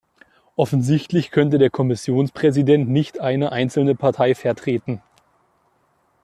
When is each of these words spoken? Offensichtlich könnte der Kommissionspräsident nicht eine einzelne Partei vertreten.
Offensichtlich 0.55 1.29
könnte 1.29 1.59
der 1.59 1.69
Kommissionspräsident 1.69 2.89
nicht 2.89 3.19
eine 3.19 3.51
einzelne 3.51 3.93
Partei 3.93 4.33
vertreten. 4.33 5.03